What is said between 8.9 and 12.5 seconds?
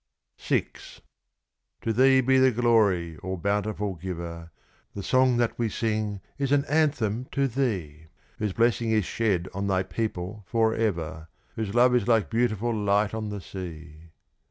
shed on Thy people for ever, Whose love is like